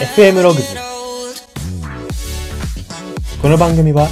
[0.00, 0.76] FM ログズ
[3.42, 4.06] この番組は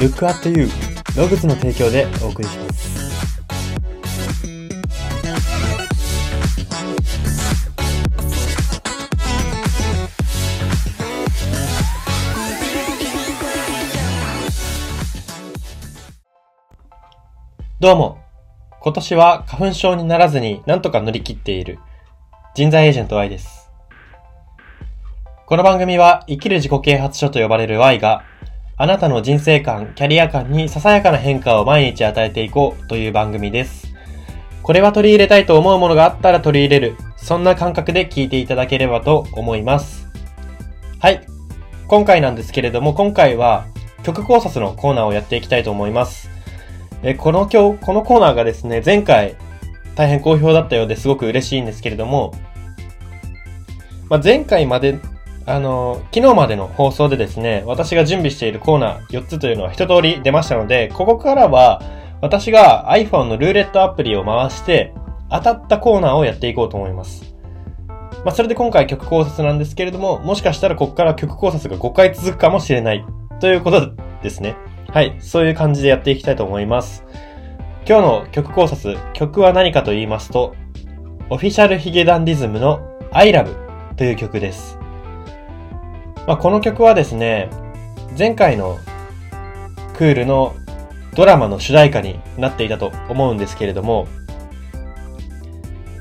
[0.00, 0.68] Look at You
[1.16, 2.82] ログズの提供でお送りします。
[17.78, 18.18] どうも。
[18.80, 21.78] 今年は花粉症にならずになんとか乗り切っている
[22.56, 23.61] 人材エージェント Y です。
[25.44, 28.24] この番組は生きる自己啓発書と呼ばれる Y が
[28.76, 33.92] あなたの人生観、キャリア観にささやかな変化を毎日与えていこうという番組です。
[34.62, 36.96] これは取り入れたいと思うものがあったら取り入れる。
[37.16, 40.06] そんな感覚で聞いていただければと思います。
[41.00, 41.26] はい。
[41.88, 43.66] 今回なんですけれども、今回は
[44.04, 46.30] 曲考察のコーナーをやっていきたいと思います。
[47.02, 49.34] えこの今日、このコーナーがですね、前回
[49.96, 52.32] 大変好評だったようですごく嬉しいんですけれども、
[54.08, 54.98] まあ、前回まで
[55.46, 61.82] あの、昨日までの放送でですね、私が準備しているコーナー4つというのは一通り出ましたので、ここからは
[62.20, 64.94] 私が iPhone のルーレットアプリを回して
[65.30, 67.34] 当たったコーナーをやっていこうと思います。
[68.24, 73.04] まあ、それで今回曲考察なんですけれども、もしかしたらここから曲考察が5回続くかもしれない
[73.40, 74.54] ということですね。
[74.90, 77.04] はい、そういう感じでやっていきたいと思います。
[77.88, 80.54] 今日の曲考察、曲は何かと言いますと、
[81.30, 83.56] オフィシャルヒゲダンディズムの I Love
[83.96, 84.81] という曲です。
[86.26, 87.50] まあ、この曲はですね、
[88.16, 88.78] 前回の
[89.94, 90.54] クールの
[91.14, 94.06] ドラマの主題歌になっていたと思うんですけれども、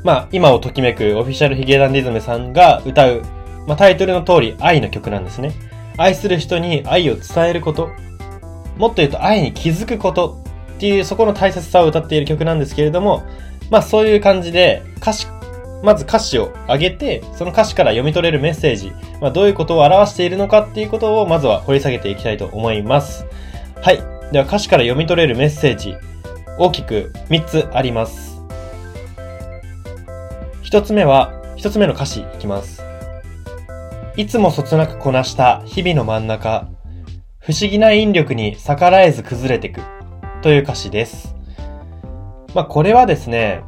[0.03, 3.21] まあ、今をときめくオフィシャルヒゲダンディズムさんが歌う、
[3.67, 5.53] まあ、タイトルの通り愛の曲なんですね。
[5.97, 7.89] 愛する人に愛を伝えること、
[8.77, 10.41] もっと言うと愛に気づくこと
[10.75, 13.23] っていうそこの大切さを歌っている曲なんですけれども、
[13.69, 15.27] まあそういう感じで歌詞
[15.83, 23.25] まず歌詞を上げて、その歌詞から読み取れるメッセージ、まあ、どういうことを表しているのかっていうことをまずは掘り下げていきたいと思います。
[23.81, 23.97] はい。
[24.31, 25.95] では歌詞から読み取れるメッセージ、
[26.57, 28.41] 大きく3つあります。
[30.63, 32.83] 1つ目は、1つ目の歌詞いきます。
[34.17, 36.67] いつもそつなくこなした日々の真ん中、
[37.39, 39.81] 不思議な引力に逆らえず崩れてく
[40.41, 41.35] という歌詞です。
[42.53, 43.63] まあこれはですね、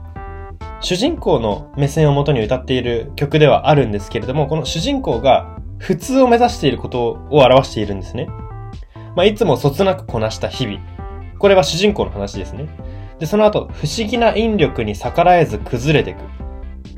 [0.84, 8.28] 主人公の目線をもとに歌っている曲ではあるんですけれども、この主人公が普通を目指していることを表しているんですね。
[9.16, 10.80] まあ、いつもそつなくこなした日々。
[11.40, 12.68] これは主人公の話ですね。
[13.18, 16.20] で、その後、不思議な引力に逆らえず崩れていく。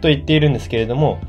[0.01, 1.19] と言っているんですけれども、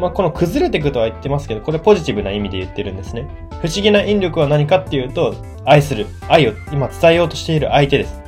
[0.00, 3.26] まあ、この崩れていくとは言ってますけど、これポジティブな意味で言ってるんですね。
[3.60, 5.34] 不思議な引力は何かっていうと、
[5.66, 8.27] 愛する、愛を今伝えようとしている相手です。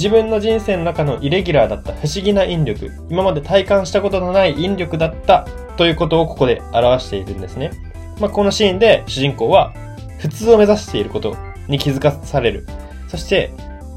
[0.00, 5.46] 自分の人生の中のイレギュラーだった不思議な引力、今まで体感したことのない引力だった
[5.76, 7.70] ということをここで表しているんですね。
[8.18, 9.74] まあ、このシーンで主人公は
[10.18, 11.36] 普通を目指していること
[11.68, 12.66] に気づかされる。
[13.08, 13.52] そして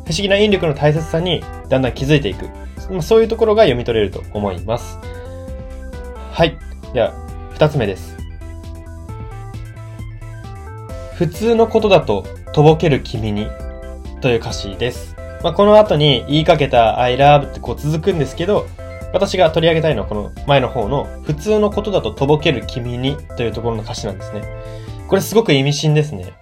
[0.06, 2.50] 不思議な引力の大切さにだんだん気づいていく。
[2.92, 5.00] まあ、そういうところが読み取れると思います。
[6.34, 6.58] はい。
[6.94, 7.14] では、
[7.54, 8.18] 二つ目です。
[11.16, 13.48] 普通のことだととぼける君に
[14.20, 15.13] という歌詞です。
[15.44, 18.66] まあ、この後に言いかけた I love ってこう続くんですけど、
[19.14, 24.42] 私が取り上げたいのはこの前の方の普通のことだととぼける君にというところの歌詞なんですね。
[25.08, 26.34] これすごく意味深ですね。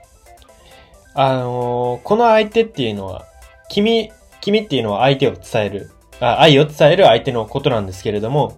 [1.13, 3.25] あのーこの相手っていうのは、
[3.69, 8.57] 君、君っていうのは相手を伝える、あ愛を伝える相手のことなんですけれども、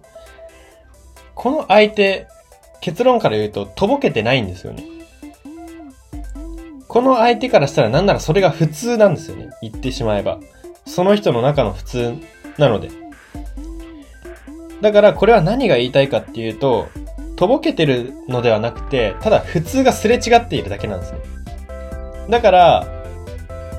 [1.34, 2.28] この相手、
[2.80, 4.84] 結論から言うととぼけてないんですよね。
[6.94, 9.50] この相手からしたらなんならそれが普通なんですよね。
[9.60, 10.38] 言ってしまえば。
[10.86, 12.14] その人の中の普通
[12.56, 12.88] なので。
[14.80, 16.86] だからこれは何が言いたいかっていうと、
[17.34, 21.18] とぼけてるのではなくて、ただ普通がすれ違っているだけなんですね。
[22.30, 22.86] だから、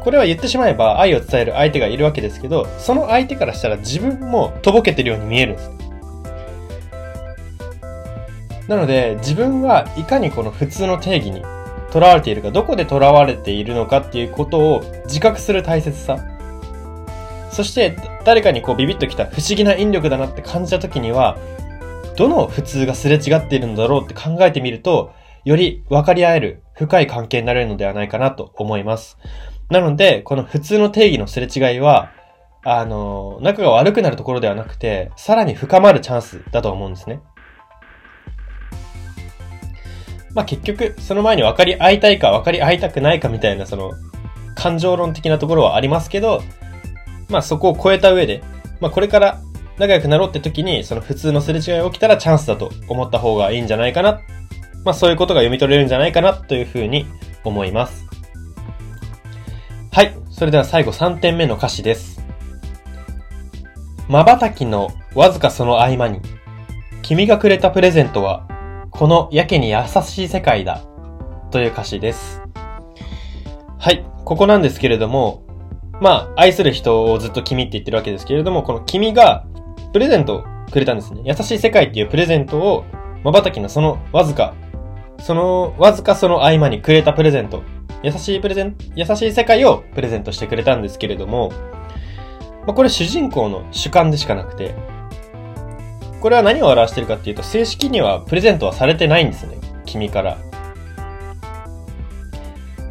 [0.04, 5.72] これは言ってしまえば愛を伝える相手がいるわけですけど、その相手からしたら自分もとぼけてるように見えるんです。
[8.68, 11.46] なので、自分はいかにこの普通の定義に
[11.96, 16.18] 囚われているか、どこで囚われているのかっていうことを自覚する大切さ。
[17.50, 17.96] そして、
[18.26, 21.38] 誰かにこうビビッときた不思議な引力だなって感じた時には、
[22.18, 25.14] どの普通がすれ違っているのだろうって考えてみると、
[25.46, 29.18] より分かり合える深い関係になれるのではないかなと思います。
[29.70, 32.12] なので、この普通の定義のすれ違いは、
[32.64, 37.22] あの、仲が悪くなるところではなくて、さらに深まるチャンスだと思うんですね。
[40.36, 43.94] まあ結局、その前に分かり合いたいか分かり合いたくないかみたいな、その、
[44.54, 46.44] 感情論的なところはありますけど、
[47.30, 48.44] まあそこを超えた上で、
[48.80, 49.42] まあこれから
[49.80, 54.22] 仲良くなろうって時に、その普通のすれ違いが起きたらチャンスだと思った方がいいんじゃないかな。
[54.84, 57.06] まあそういうことが読み取れるんじゃないかなというふうに
[57.46, 58.06] 思います。
[59.92, 60.14] はい。
[60.30, 62.22] それでは最後3点目の歌詞です。
[64.10, 66.20] 瞬きのわずかその合間に、
[67.02, 68.45] 君がくれたプレゼントは、
[68.98, 70.82] このやけに優しい世界だ。
[71.52, 72.42] という歌詞です。
[73.78, 74.06] はい。
[74.24, 75.44] ここなんですけれども、
[76.00, 79.46] まあ、愛する人をずっと君って言ってるわけですけれども、この君が
[79.92, 81.24] プレゼントをくれたんですね。
[81.26, 82.86] 優しい世界っていうプレゼントを、
[83.26, 84.54] 瞬きのそのわずか、
[85.20, 87.64] その、わずかその合間にくれたプレゼント。
[88.02, 91.52] 優しいプレゼン、優しい世界をプレゼントしてくれたんですけれども、
[92.66, 94.74] まあ、これ主人公の主観でしかなくて、
[96.26, 99.60] これは何を表してるかっていうと、正式にはプレゼントはされてないんですね。
[99.86, 100.40] 君から。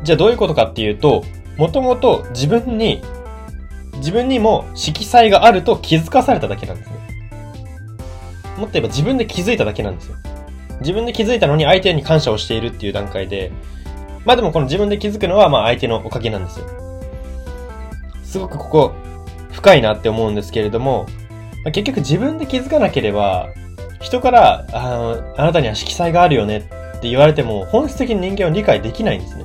[0.04, 1.25] じゃあどういうことかっていうと、
[1.56, 3.02] もともと自分に、
[3.96, 6.96] 自分にも色彩があると気づかされただけなんですね。
[8.56, 10.16] もっと言えば自分で気づいただけなんですよ。
[10.78, 13.50] 自分で気づいたのに相手に感謝をしているっていう段階で、
[14.25, 16.66] まあでもこの自分で気づくのはまあ相手のおかげなんですよ。
[18.22, 18.92] すごくここ
[19.50, 21.06] 深いなって思うんですけれども、
[21.64, 23.49] まあ、結局自分で気づかなければ、
[24.00, 29.44] 人からあの、あなたには色彩があるよねって言われても本質的に人間は理解できないんですね。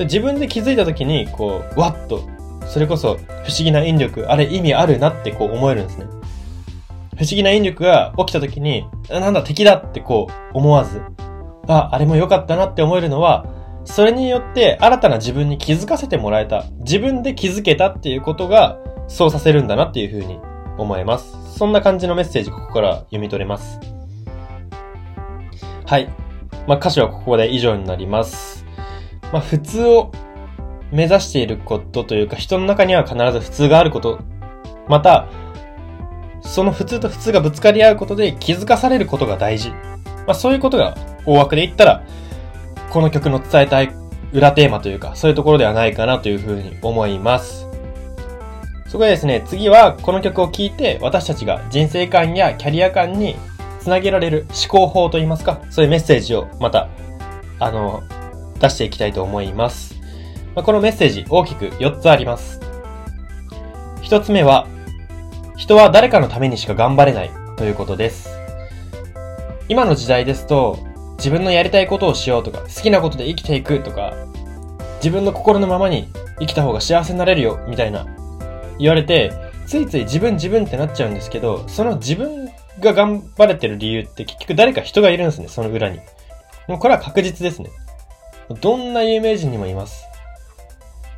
[0.00, 2.28] 自分で気づいた時に、こう、わっと、
[2.66, 6.04] それこそ不思議な引力、あれ意味あるなってこう思えるんですね。
[7.16, 11.02] 不思議な引力が起きた時に、なんだ敵だってこう思わず、
[11.66, 13.46] あ、あれも良かったなって思えるのは、
[13.84, 16.64] それによって新たな自分に気づかせてもらえた。
[16.80, 20.38] 自分で気づけたっていうことが、そうさせるんだなっていうふうに
[20.80, 21.58] 思えます。
[21.58, 23.78] そんな感じのメッセージ、ここから読み取れます。
[25.86, 26.08] はい。
[26.66, 28.64] まあ、歌詞はここで以上になります。
[29.32, 30.12] まあ、普通を
[30.92, 34.20] 目指していることというか、人の中には必ず普通があること、
[34.88, 35.28] また、
[36.42, 39.70] その普通と普通がぶつかり合うことで気づかされることが大事。
[40.26, 40.96] まあ、そういうことが
[41.26, 42.02] 大枠で言ったら、
[42.90, 43.92] この曲の伝えたい
[44.32, 47.69] 裏テーマというか、そういうところではないかなというふうに思います。
[48.90, 53.36] そこでですね、次はこの曲を聴いて私たちが人生観やキャリア観に
[53.78, 56.88] つなげられる思考法といいますか、そういうメッセージをまた、
[57.60, 58.02] あの、
[58.58, 59.94] 出していきたいと思います。
[60.56, 62.58] まあ、このメッセージ大きく4つあります。
[64.02, 64.66] 1つ目は、
[65.56, 68.40] 人は誰かのためにしか頑張れないということです。
[69.68, 70.80] 今の時代ですと、
[71.16, 74.14] 自分のやりたいことをしようとか、好きなことで生きていくとか、
[74.96, 76.08] 自分の心のままに
[76.40, 78.04] 生きた方が幸せになれるよ、みたいな
[78.80, 79.32] 言われて、
[79.66, 82.50] ついつい自分自分ってなっちゃうんですけど、その自分
[82.80, 86.00] が頑張れてる理由って結局誰か人がいるんですね、その裏に。
[86.66, 87.70] もうこれは確実ですね。
[88.60, 90.04] どんな有名人にもいます。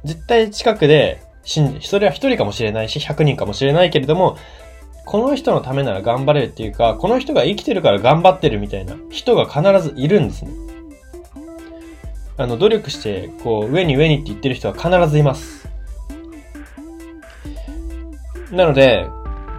[0.05, 4.37] 絶対近くで信じ、それは一人かもしれないし、100人かもしれないけれども、
[5.05, 10.53] この人のためなら頑張れるっていうか、この人が生きてるから頑張ってるみたいな人が必ずいるんですね。
[12.37, 15.62] あの、努力して、こう、上に上にって言ってる人は必ずいます。
[18.53, 19.09] なので、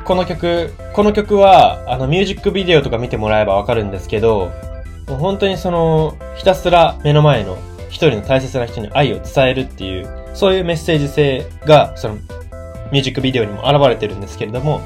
[0.06, 4.52] この曲、この曲は、あの、ミュージックビデオとか見てもらえばわかるんですけど、
[5.08, 7.58] もう本当にその、ひたすら目の前の
[7.90, 12.16] 一人の大切な人に愛を伝えるっていう、そういうメッセージ性が、その、
[12.92, 14.82] ミュージックビデオにも現れてるんですけれども、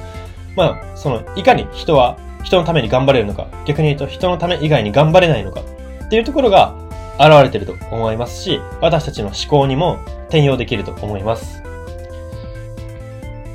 [0.55, 5.61] まあ、その、いかに人は人のために頑張れるのか、逆に言うと人のため以外に頑張れないのか
[6.05, 6.75] っていうところが
[7.19, 9.99] 現れてると思いますし、私たちの思考にも
[10.29, 11.66] 転用できると思います。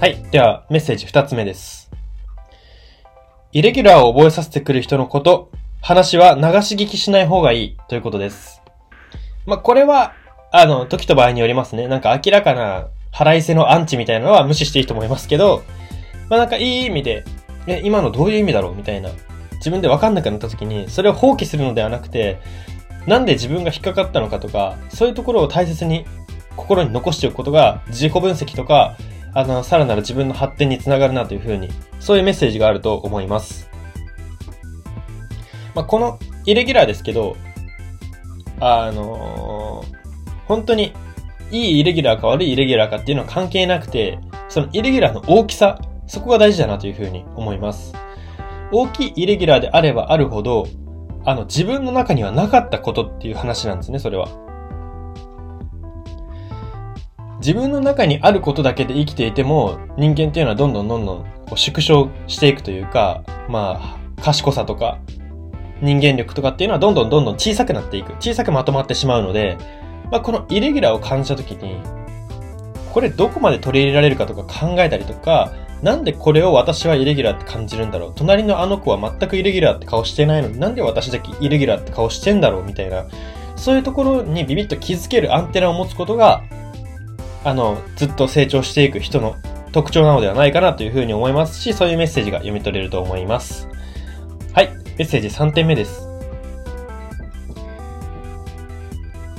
[0.03, 0.21] はい。
[0.33, 1.89] では、メッセージ二つ目です。
[3.53, 8.63] イレギュラーを覚えさせてくる人のこと、話は流し聞きしない方がいいということです。
[9.47, 10.15] まあ、これは、
[10.51, 11.87] あの、時と場合によりますね。
[11.87, 15.63] なんか明らかな腹いせのアンチみたいなのは無視していいと思いますけど、
[16.29, 17.25] まあ、なんかいい意味で、
[17.69, 19.09] え、今のどういう意味だろうみたいな。
[19.59, 22.41] 自分でわかんなくなった時に、それを放棄するのではなくて、
[23.07, 26.07] なんで自分が引っかかったのかとか、そういうところを大切に
[26.57, 28.97] 心に残しておくことが、自己分析とか、
[29.35, 31.69] あの、さらなる自分の発展につながるなというふうに、
[32.01, 33.71] そういうメッセージがあると思います。
[35.75, 37.37] まあ、このイレギュラーですけど、
[38.61, 40.93] あのー、本当に
[41.51, 47.95] いいイレギュラーか悪いイレギュラーかっていうのは関係なくて、そのイレギュラーの大きさ、そこが大事だなというふうに思います。
[48.71, 50.67] 大きいイレギュラーであればあるほど、
[51.25, 54.29] あの、自分の中にはなかったことっていう話なんですね、それは。
[57.43, 64.99] 自分の中にあることだけで生きていても、人間っていうのはどんどんどんどんこう縮小していくというか、まあ、賢さとか、
[65.81, 68.13] 人間力とかっていうのはどんどんどんどん小さくなっていく。
[68.21, 69.59] 小さくまとまってしまうので、
[70.13, 71.81] まあ、このイレギュラーを感じたときに、
[72.93, 83.07] これどこまで取り入れられるかとか考えたりとか、なんでこれを私はイレギュラーって感じるんだろう隣のあの子は全くイレギュラーって顔してないのになんで私だけイレギュラーって顔してんだろうみたいな、
[83.57, 86.45] そういうところにビビッと気づけるアンテナを持つことが、
[87.45, 89.37] あの、ずっと成長していく人の
[89.73, 93.69] 特徴なのではないかなというふうに思いますし、そういうメッセージが読み取れると思います。
[94.53, 96.09] はい、メッセージ3点目です。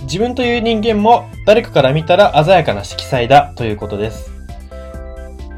[0.04, 4.32] 自分という人間も誰かから見たら鮮やかな色彩だということです。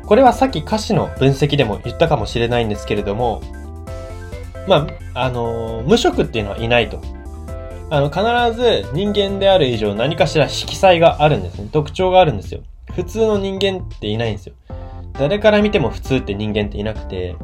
[0.05, 3.41] これはさっき歌詞の分析でも言ったかもしれないんですけれども、
[4.67, 7.01] まあ、あの、無色っていうのはいないと。
[7.89, 8.21] あの、必
[8.59, 11.69] ず人間である以上何かしら色彩があるんですね。
[11.71, 12.61] 特徴があるんですよ。
[12.93, 14.55] 普通の人間っていないんですよ。
[15.13, 17.35] 誰から見ても普通って人間っていなくて、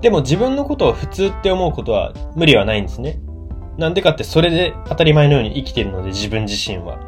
[0.00, 3.18] でも自分のことを普通って思うことは無理はないんですね。
[3.78, 6.98] なんでかってそれで当たり前のように生きてるので自分自身は。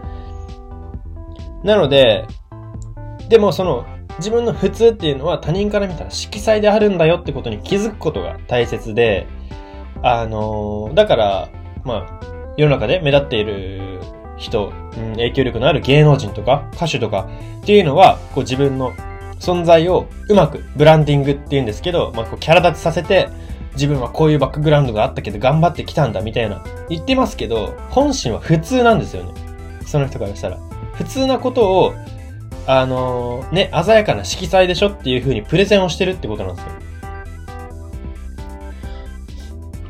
[1.63, 2.27] なので、
[3.29, 3.87] でもその
[4.19, 9.27] 自分の普通っていうのは他人から見たら色彩であるんだよってことに気づくことが大切で、
[10.03, 11.49] あのだから、
[11.87, 12.21] まあ、
[12.57, 14.01] 世の中で目立っている
[14.37, 17.29] 人、うん、影響力のある芸能人とか歌手とか
[17.63, 18.93] っていうのは、こう自分の
[19.39, 23.29] 存在をうまくブランディングっていうんですけど、まあ、こうキャラ立ちさせて、
[23.75, 29.33] 自分はこういうバックグラウンドがあったけど頑張ってきたんだみたいな言ってますけど、本心は普通なんですよね。
[29.87, 30.59] その人からしたら。
[30.95, 31.95] 普通なことを、
[32.67, 36.73] あのー、ね、鮮やかな色彩でしょっていう風にプレゼンをしてるってことなんですよ。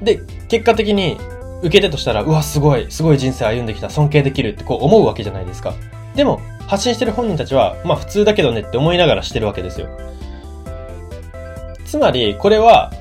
[0.02, 1.16] で、結果的に
[1.60, 5.74] 受け手としたら、うわ、すごい、すごい人生歩んできた、尊敬できるってこう思うわけじゃないですか。
[6.14, 9.88] でも、発信してる本人たちは、まあ普通だけどねって思いながらしてるわけですよ。
[11.84, 12.92] つまり、これは、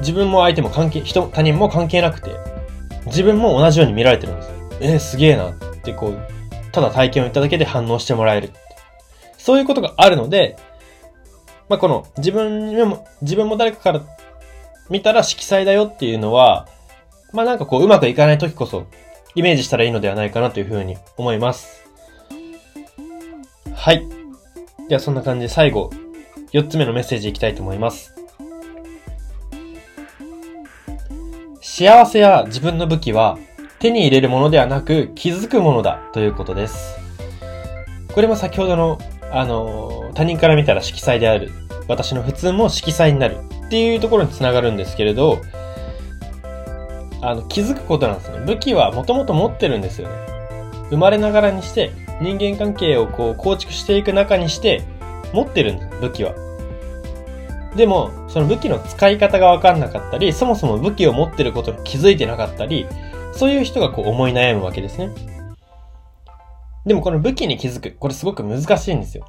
[0.00, 2.30] 自分も相手も関係、人、他人も関係なくて、
[3.06, 4.50] 自分も同じように見られてるんです。
[4.80, 6.18] えー、すげえなってこう、
[6.72, 8.50] ただ体験を言っただけで反応してもらえる。
[9.38, 10.56] そういうことがあるので、
[11.68, 14.00] まあ、この自分も、自分も誰かから
[14.90, 16.66] 見たら色彩だよっていうのは、
[17.34, 18.86] まあ、なんかこううまくいかない時こそ
[19.34, 21.84] イメージしたらいいのではないかなというふうに思います。
[23.74, 24.06] はい。
[24.88, 25.90] ではそんな感じで最後、
[26.52, 28.14] 4つ目のメッセージいきたいと思います。
[31.60, 33.36] 幸せや自分の武器は
[33.80, 36.96] 手に入れるものではなく気づくものだということです。
[38.14, 38.98] これも先ほどの、
[39.32, 41.50] あの、他人から見たら色彩である。
[41.88, 45.40] 私の普通も色彩になるっていうところにつながるんですけれど、
[47.26, 48.40] あの、気づくことなんですね。
[48.40, 50.14] 武器はもともと持ってるんですよね。
[50.90, 51.90] 生まれながらにして
[52.20, 54.82] 人間関係をこう構築していく中にして
[55.32, 56.34] 持ってるんです、武器は。
[57.74, 62.86] でも、その武器の使い方がわかんなかったり、そもそも武器を持ってることに気づいてなかったり、
[63.32, 65.10] そういう人がこう思い悩むわけですね。
[66.86, 69.24] でもこの武器に気づく、これすごく難しいんですよ。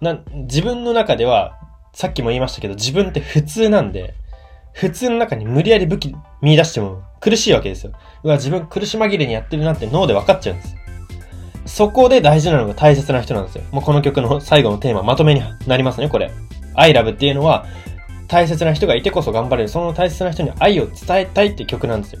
[0.00, 1.58] な、自分の中では、
[1.92, 4.14] さっきも言いましたけど、自分って普通なんで、
[4.74, 7.92] 普通の中に無理やり武器見出しても苦しいわけですよ。
[8.24, 10.76] うわ、自分苦し紛れにやってるなって脳で分かっちゃうんです。
[11.66, 13.64] そこで大事なのが大切な人なんですよ。
[13.70, 16.30] もうこの曲の最後のテーマ、まとめになりますね、これ。
[16.74, 17.66] I love っていうのは、
[18.26, 19.68] 大切な人がいてこそ頑張れる。
[19.68, 22.20] その大切な人に愛を伝えたいって曲なんですよ。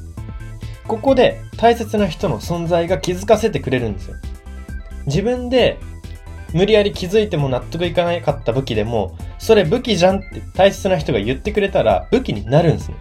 [0.86, 4.16] ここで大切な人の存在が気づかせてくれるんですよ。
[5.06, 5.78] 自分で
[6.54, 12.96] 無理やり気づいても納得いかなかった武器でも、それ武器じゃんって大切な人が言ってくれたら武器になるんですね。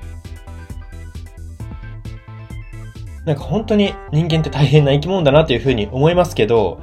[3.25, 6.81] なんか本当に人間って大変な生き物だなというふうに思いますけど、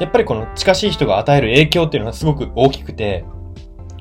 [0.00, 3.24] やっぱりこの近しい人が与える影響っていうのはすごく大きくて、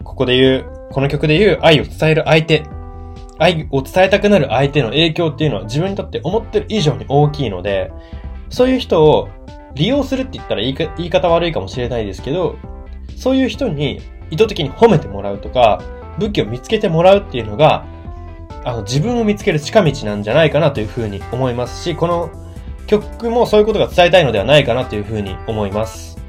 [0.03, 2.63] ここで言う、この曲で言う愛を伝える相手、
[3.38, 7.91] 愛を伝えたくなる相手の影響っていうのは自分にとって思ってる以上に大きいので、
[8.50, 9.29] そういう人を
[9.75, 12.58] 利用するって言ったら言い言い方悪いかもしれないですけど、
[13.16, 15.82] そういう人に意図的に褒めてもらうとか、
[16.20, 17.86] 武器を見つけてもらうっていうのが、
[18.63, 22.30] あの、自分を見つける近道なんじゃないかなというふうに思いますし、この
[22.88, 26.20] 曲もそういうことが伝えたいのではないかなというふうに思います。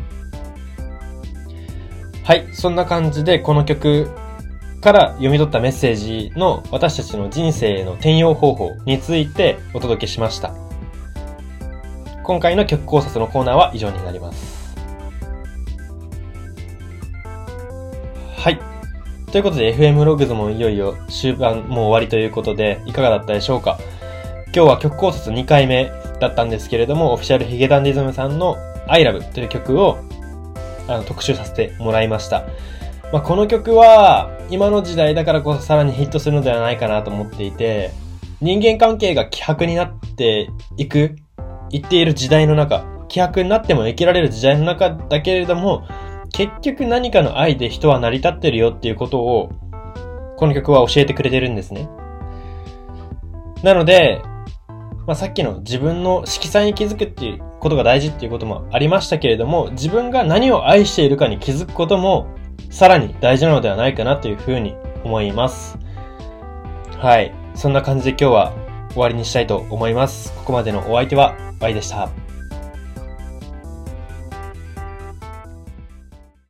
[2.25, 4.09] はい、そんな感じでこの曲
[4.81, 10.72] から読み取ったメッセージの私たちの人生への転用方法についてお届けしました。
[12.25, 14.77] 今回の曲考察のコーナーは以上になります。
[18.37, 18.59] はい。
[19.31, 23.79] ということで FM ログズもいよいよ終盤もう終わりということでいかがだったでしょうか？
[24.55, 29.99] 今日は曲考察2回目だったんですけれども、オフィシャルヒゲダンディズムさんの I Love という曲を
[30.89, 32.45] あの特集させてもらいました。
[33.13, 37.91] まあ、この曲は今の時代だからこそさらにヒットするのではないかなと思っていて、
[38.41, 41.17] 人間関係が希薄になっていく、
[41.73, 45.85] 言っている時代の中、希薄になっても生きられる時代の中だけれども、
[46.31, 49.51] 結局何かの愛で人は成り立ってるよっていうことを、
[50.37, 51.89] この曲は教えてくれてるんですね。
[53.63, 54.21] なので、
[55.07, 62.29] まあ、さっきの自分の色彩に気づくっていうことが大事っていうこともありましたけれども、自分が何を愛しているかに気づくことも、
[62.71, 64.75] さらに大事なのではないかなというふうに
[65.05, 65.79] 思います。
[66.99, 67.33] はい。
[67.55, 68.62] そんな感じで今日は
[68.93, 70.33] 終わりにしたいと思います。
[70.35, 72.22] ここまでのお相手は Y でした。